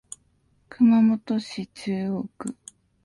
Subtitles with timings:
[0.67, 2.55] 熊本市中央区